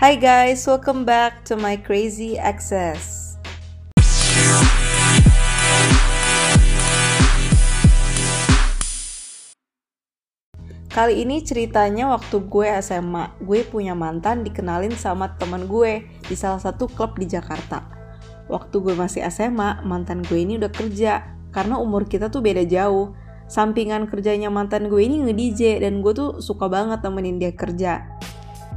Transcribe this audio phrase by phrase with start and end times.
[0.00, 3.36] Hi guys, welcome back to my crazy access.
[10.88, 16.64] Kali ini ceritanya waktu gue SMA, gue punya mantan dikenalin sama temen gue di salah
[16.64, 17.84] satu klub di Jakarta.
[18.48, 23.12] Waktu gue masih SMA, mantan gue ini udah kerja, karena umur kita tuh beda jauh.
[23.52, 28.16] Sampingan kerjanya mantan gue ini nge-DJ dan gue tuh suka banget temenin dia kerja.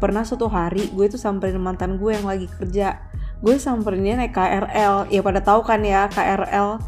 [0.02, 3.02] Pernah suatu hari gue tuh samperin mantan gue yang lagi kerja.
[3.44, 6.80] Gue samperin dia naik KRL, ya pada tahu kan ya KRL.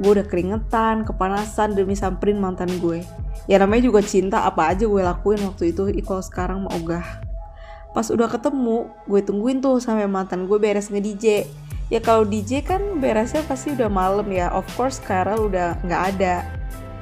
[0.00, 3.04] Gue udah keringetan, kepanasan demi samperin mantan gue.
[3.46, 5.86] Ya namanya juga cinta apa aja gue lakuin waktu itu.
[6.02, 7.04] Kalau sekarang mau ogah.
[7.90, 11.26] Pas udah ketemu gue tungguin tuh sampai mantan gue beres nge DJ
[11.90, 14.48] ya kalau DJ kan beresnya pasti udah malam ya.
[14.54, 16.46] Of course sekarang udah nggak ada.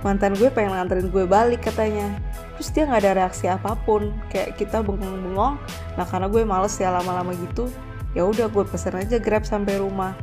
[0.00, 2.16] Mantan gue pengen nganterin gue balik katanya
[2.58, 4.10] terus dia nggak ada reaksi apa pun.
[4.34, 5.54] Kayak kita bengong-bengong.
[5.94, 7.70] Nah karena gue males ya lama-lama gitu
[8.16, 10.18] ya udah gue pesen aja grab sampai rumah.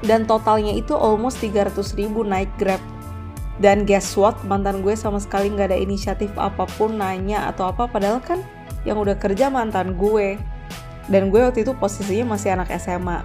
[0.00, 2.80] Dan totalnya itu almost 300 ribu naik grab.
[3.60, 7.84] Dan guess what, mantan gue sama sekali nggak ada inisiatif apa pun nanya atau apa,
[7.84, 8.40] padahal kan
[8.88, 10.40] yang udah kerja mantan gue.
[11.12, 13.20] Dan gue waktu itu posisinya masih anak SMA.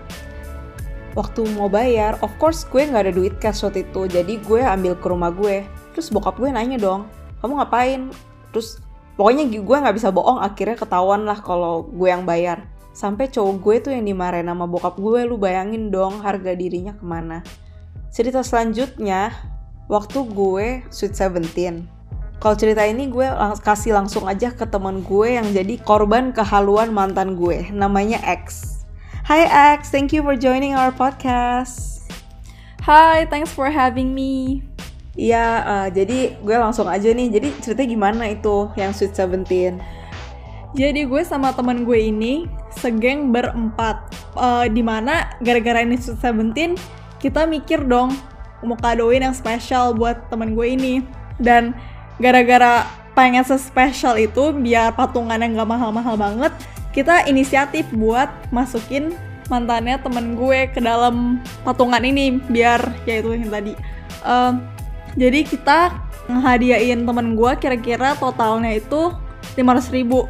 [1.16, 5.00] Waktu mau bayar, of course gue nggak ada duit cash waktu itu, jadi gue ambil
[5.00, 5.64] ke rumah gue.
[5.96, 7.08] Terus bokap gue nanya dong,
[7.42, 8.02] kamu ngapain?
[8.52, 8.80] Terus
[9.20, 12.68] pokoknya gue nggak bisa bohong, akhirnya ketahuan lah kalau gue yang bayar.
[12.96, 17.04] Sampai cowok gue tuh yang dimarahin sama bokap gue, lu bayangin dong harga dirinya ke
[17.04, 17.44] mana.
[18.08, 19.36] Cerita selanjutnya,
[19.92, 21.92] waktu gue Sweet Seventeen.
[22.40, 26.92] Kalau cerita ini gue lang kasih langsung aja ke teman gue yang jadi korban kehaluan
[26.92, 28.72] mantan gue, namanya X.
[29.26, 32.06] Hi X, thank you for joining our podcast.
[32.86, 34.62] Hi, thanks for having me.
[35.16, 37.32] Iya, uh, jadi gue langsung aja nih.
[37.32, 39.80] Jadi ceritanya gimana itu yang Sweet Seventeen?
[40.76, 44.12] Jadi gue sama teman gue ini segeng berempat.
[44.36, 46.76] Uh, di mana gara-gara ini Sweet Seventeen,
[47.24, 48.12] kita mikir dong
[48.66, 50.94] mau kadoin yang spesial buat temen gue ini
[51.38, 51.78] dan
[52.18, 52.84] gara-gara
[53.16, 56.52] pengen sespesial itu biar patungan yang gak mahal-mahal banget
[56.92, 59.14] kita inisiatif buat masukin
[59.48, 63.74] mantannya temen gue ke dalam patungan ini biar ya itu yang tadi
[64.26, 64.58] uh,
[65.16, 65.80] jadi kita
[66.28, 69.16] ngehadiahin temen gue kira-kira totalnya itu
[69.56, 70.28] 500 ribu.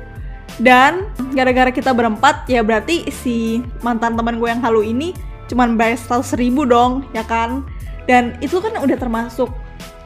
[0.55, 5.11] Dan gara-gara kita berempat ya berarti si mantan teman gue yang halu ini
[5.51, 7.65] cuman bayar 100 ribu dong ya kan?
[8.07, 9.51] Dan itu kan udah termasuk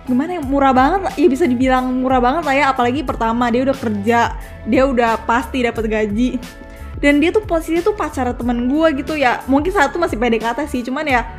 [0.10, 3.78] gimana ya murah banget ya bisa dibilang murah banget lah ya apalagi pertama dia udah
[3.78, 4.20] kerja
[4.66, 6.42] dia udah pasti dapat gaji.
[7.00, 9.46] Dan dia tuh posisinya tuh pacar temen gue gitu ya.
[9.46, 11.39] Mungkin satu masih PDKT sih cuman ya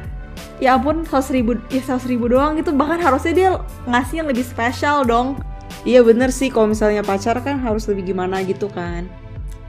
[0.61, 2.71] ya ampun seratus ribu ya seratus ribu doang gitu.
[2.75, 3.51] Bahkan harusnya dia
[3.89, 5.41] ngasih yang lebih spesial dong.
[5.89, 6.53] Iya bener sih.
[6.53, 9.09] Kalau misalnya pacar kan harus lebih gimana gitu kan.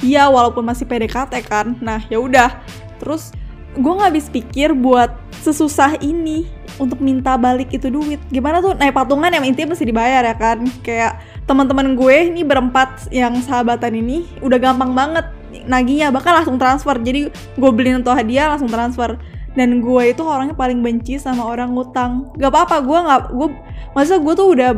[0.01, 1.77] Iya walaupun masih PDKT kan.
[1.79, 2.59] Nah ya udah.
[2.99, 3.31] Terus
[3.71, 6.43] gue nggak habis pikir buat sesusah ini
[6.75, 8.19] untuk minta balik itu duit.
[8.27, 8.75] Gimana tuh?
[8.75, 10.67] Naik patungan yang intinya mesti dibayar ya kan?
[10.83, 15.25] Kayak teman-teman gue ini berempat yang sahabatan ini udah gampang banget
[15.65, 16.11] naginya.
[16.11, 16.99] Bahkan langsung transfer.
[16.99, 19.15] Jadi gue beliin untuk hadiah langsung transfer
[19.53, 22.31] dan gue itu orangnya paling benci sama orang ngutang.
[22.39, 23.49] Gak apa-apa gue nggak gue
[23.91, 24.71] masa gue tuh udah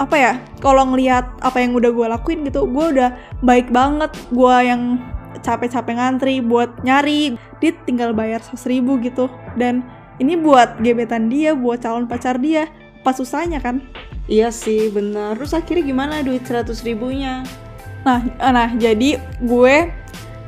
[0.00, 0.32] apa ya
[0.64, 3.10] kalau ngelihat apa yang udah gue lakuin gitu gue udah
[3.42, 4.14] baik banget.
[4.30, 5.02] Gue yang
[5.40, 9.26] capek-capek ngantri buat nyari dia tinggal bayar 100 ribu gitu.
[9.58, 9.82] Dan
[10.22, 12.70] ini buat gebetan dia buat calon pacar dia.
[13.00, 13.80] Pas susahnya kan?
[14.30, 15.34] Iya sih bener.
[15.40, 17.42] Terus akhirnya gimana duit 100 ribunya?
[18.06, 19.76] Nah nah jadi gue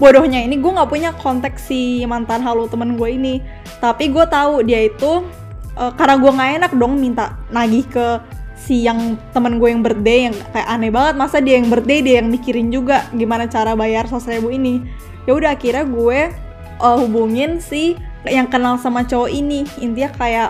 [0.02, 3.38] bodohnya ini gue nggak punya konteks si mantan halu temen gue ini.
[3.78, 5.22] Tapi gue tahu dia itu
[5.78, 8.06] uh, karena gue nggak enak dong minta nagih ke
[8.58, 11.14] si yang temen gue yang birthday yang kayak aneh banget.
[11.14, 14.82] Masa dia yang birthday dia yang mikirin juga gimana cara bayar ribu ini.
[15.22, 16.20] Ya udah akhirnya gue
[16.82, 17.94] uh, hubungin si
[18.26, 19.62] yang kenal sama cowok ini.
[19.78, 20.48] Intinya kayak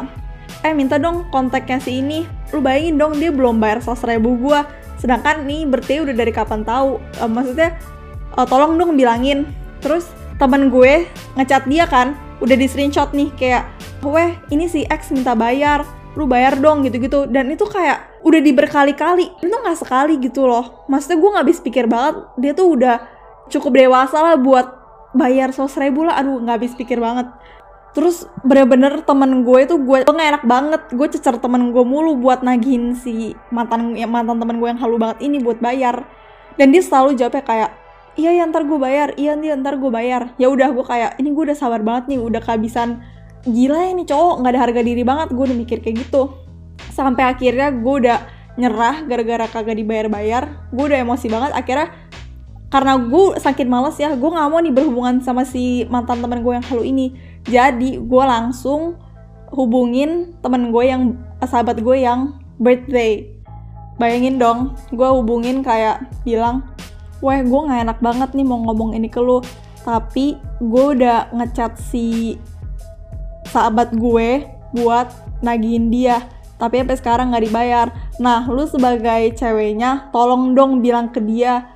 [0.65, 2.25] eh minta dong kontaknya si ini.
[2.57, 4.61] Lu bayangin dong dia belum bayar ribu gue
[4.97, 6.97] sedangkan nih berarti udah dari kapan tahu.
[7.21, 7.77] Uh, maksudnya
[8.37, 9.49] uh, tolong dong bilangin.
[9.83, 11.07] Terus temen gue
[11.39, 13.65] ngecat dia kan udah di screenshot nih kayak
[14.03, 17.25] weh ini si X minta bayar lu bayar dong gitu-gitu.
[17.29, 19.41] Dan itu kayak udah diberkali-kali.
[19.41, 20.85] Itu nggak sekali gitu loh.
[20.89, 22.97] Maksudnya gue nggak habis pikir banget dia tuh udah
[23.49, 24.67] cukup dewasa lah buat
[25.17, 26.21] bayar seratus ribu lah.
[26.21, 27.33] Aduh nggak habis pikir banget.
[27.93, 30.83] Terus bener-bener temen gue itu gue gak enak banget.
[30.97, 34.97] Gue cecer temen gue mulu buat nagihin si mantan ya, mantan temen gue yang halu
[34.97, 36.01] banget ini buat bayar.
[36.57, 37.71] Dan dia selalu jawabnya kayak
[38.17, 39.17] iya ya ntar gue bayar.
[39.17, 40.35] Iya nih ntar gue bayar.
[40.37, 43.03] Ya udah gue kayak ini gue udah sabar banget nih udah kehabisan.
[43.43, 45.29] Gila ya nih cowok nggak ada harga diri banget.
[45.35, 46.33] Gue udah mikir kayak gitu.
[46.93, 48.19] Sampai akhirnya gue udah
[48.61, 50.71] nyerah gara-gara kagak dibayar-bayar.
[50.71, 51.51] Gue udah emosi banget.
[51.57, 51.89] Akhirnya
[52.73, 56.53] karena gue sakit males ya gue nggak mau nih berhubungan sama si mantan temen gue
[56.57, 57.13] yang halu ini.
[57.45, 58.97] Jadi gue langsung
[59.53, 63.29] hubungin temen gue yang sahabat gue yang birthday.
[64.01, 66.65] Bayangin dong gue hubungin kayak bilang
[67.23, 69.41] weh gue nggak enak banget nih mau ngomong ini ke lu.
[69.87, 72.37] Tapi gue udah ngechat si
[73.49, 75.09] sahabat gue buat
[75.41, 76.27] nagihin dia.
[76.59, 77.87] Tapi sampai sekarang nggak dibayar.
[78.19, 81.71] Nah lu sebagai ceweknya tolong dong bilang ke dia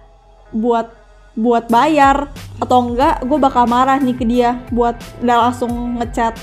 [0.50, 0.90] buat
[1.38, 2.31] buat bayar.
[2.58, 6.34] Atau enggak gue bakal marah nih ke dia buat udah langsung ngechat.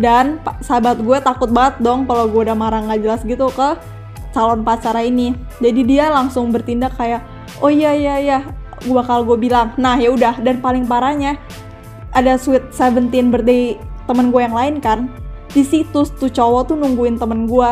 [0.00, 3.76] Dan sahabat gue takut banget dong kalau gue udah marah nggak jelas gitu ke
[4.32, 5.36] calon pacar ini.
[5.60, 7.20] Jadi dia langsung bertindak kayak
[7.60, 8.38] oh iya iya iya.
[8.80, 10.40] Gue bakal gue bilang nah ya udah.
[10.40, 11.36] Dan paling parahnya
[12.16, 13.76] ada sweet seventeen birthday
[14.08, 15.12] temen gue yang lain kan.
[15.52, 17.70] Di situ tuh cowok tuh nungguin temen gue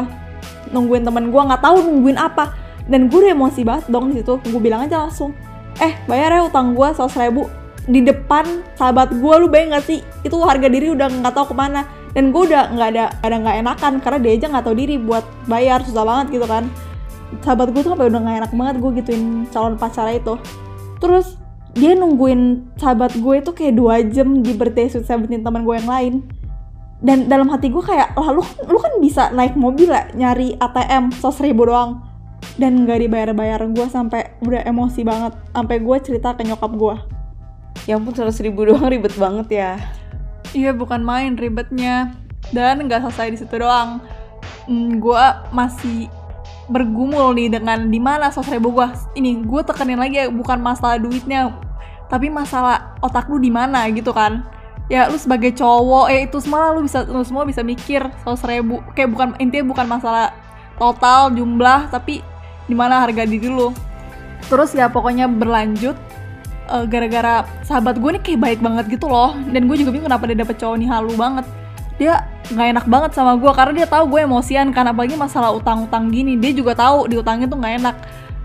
[0.68, 2.52] nungguin temen gue nggak tahu nungguin apa.
[2.88, 4.36] Dan gue udah emosi banget dong di situ.
[4.48, 5.32] Gue bilang aja langsung
[5.78, 7.48] eh bayar ya utang gue seratus ribu.
[7.88, 8.44] Di depan
[8.76, 10.04] sahabat gue lu bayang gak sih?
[10.20, 11.88] Itu harga diri udah nggak tahu ke mana.
[12.12, 15.24] Dan gue udah nggak ada ada nggak enakan karena dia aja nggak tahu diri buat
[15.48, 15.80] bayar.
[15.88, 16.68] Susah banget gitu kan
[17.44, 20.34] sahabat gue tuh sampai udah nggak enak banget gue gituin calon pacarnya itu.
[20.98, 21.36] Terus
[21.76, 25.88] dia nungguin sahabat gue itu kayak dua jam di birthday suite seventeen teman gue yang
[25.88, 26.14] lain.
[26.98, 31.14] Dan dalam hati gue kayak lah lu, lu kan bisa naik mobil ya nyari ATM
[31.14, 32.02] sos ribu doang.
[32.58, 37.18] Dan nggak dibayar-bayar gue sampai udah emosi banget sampai gue cerita ke nyokap gue
[37.88, 39.72] ya ampun seratus ribu doang ribet banget ya.
[40.52, 42.12] Iya bukan main ribetnya.
[42.52, 44.04] Dan nggak selesai di situ doang.
[44.68, 45.24] Hmm, gue
[45.56, 46.12] masih
[46.68, 48.86] bergumul nih dengan di mana seratus ribu gue
[49.16, 51.56] ini gue tekenin lagi ya bukan masalah duitnya
[52.08, 54.44] tapi masalah otak lu di mana gitu kan.
[54.88, 58.80] Ya lu sebagai cowok eh itu semua lu bisa lu semua bisa mikir seratus ribu
[58.96, 60.32] kayak bukan intinya bukan masalah
[60.80, 62.24] total jumlah tapi
[62.64, 63.68] di mana harga diri lu.
[64.48, 65.92] Terus ya pokoknya berlanjut
[66.72, 69.36] uh, gara-gara sahabat gue nih kayak baik banget gitu loh.
[69.52, 71.44] Dan gue juga bingung kenapa dia dapet cowok nih halu banget
[71.98, 76.08] dia nggak enak banget sama gue karena dia tahu gue emosian karena apalagi masalah utang-utang
[76.08, 77.96] gini dia juga tahu diutangin tuh nggak enak.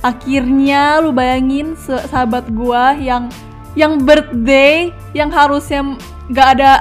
[0.04, 3.32] Akhirnya lu bayangin sahabat gue yang
[3.78, 5.96] yang birthday yang harusnya
[6.28, 6.72] nggak ada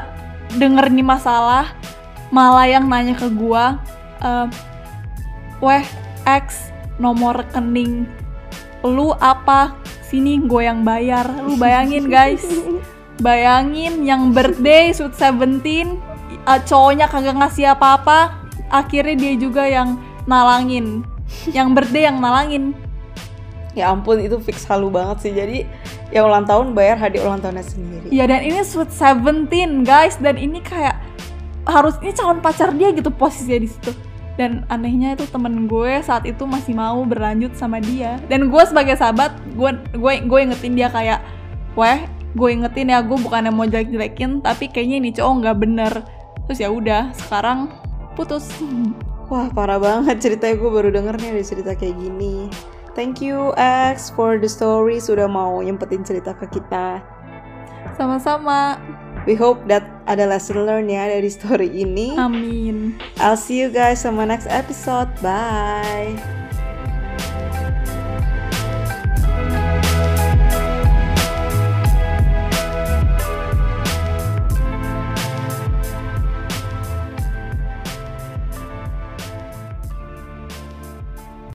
[0.58, 1.72] denger nih masalah
[2.34, 3.64] malah yang nanya ke gue
[4.24, 4.46] uh,
[5.60, 5.84] weh
[6.26, 8.08] X nomor rekening
[8.82, 9.78] lu apa?
[10.02, 11.24] Sini gue yang bayar.
[11.46, 12.42] Lu bayangin guys.
[13.22, 16.02] Bayangin yang birthday sweet seventeen
[16.44, 18.42] uh, cowoknya kagak ngasih apa-apa
[18.72, 21.04] akhirnya dia juga yang nalangin.
[21.48, 22.76] Yang birthday yang nalangin.
[23.72, 25.32] Ya ampun itu fix halu banget sih.
[25.32, 25.64] Jadi
[26.12, 28.06] yang ulang tahun bayar hadiah ulang tahunnya sendiri.
[28.12, 30.20] Ya dan ini sweet seventeen guys.
[30.20, 30.96] Dan ini kayak
[31.64, 33.92] harus ini calon pacar dia gitu posisinya di situ.
[34.36, 38.20] Dan anehnya itu temen gue saat itu masih mau berlanjut sama dia.
[38.28, 41.24] Dan gue sebagai sahabat gue gue gue ingetin dia kayak
[41.72, 45.92] weh gue ingetin ya gue bukannya mau jelek-jelekin tapi kayaknya ini cowok nggak bener
[46.48, 47.70] terus ya udah sekarang
[48.14, 48.48] putus
[49.30, 52.50] wah parah banget ceritanya gue baru denger nih ada cerita kayak gini
[52.92, 57.00] thank you X for the story sudah mau nyempetin cerita ke kita
[57.96, 58.80] sama-sama
[59.22, 62.18] We hope that ada lesson learn ya dari story ini.
[62.18, 62.98] Amin.
[63.22, 65.14] I'll see you guys on my next episode.
[65.22, 66.18] Bye.